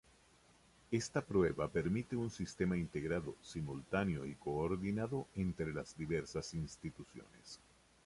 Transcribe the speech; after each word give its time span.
Esta 0.89 1.21
prueba 1.23 1.67
permite 1.67 2.15
un 2.15 2.31
sistema 2.31 2.75
integrado, 2.75 3.35
simultáneo 3.39 4.25
y 4.25 4.33
coordinado 4.33 5.27
entre 5.35 5.71
las 5.75 5.95
diversas 5.95 6.55
instituciones. 6.55 7.59